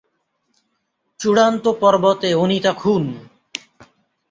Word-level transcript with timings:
চূড়ান্ত 1.19 1.65
পর্বতে 1.81 2.29
অনিতা 2.35 2.71
খুন! 2.73 3.03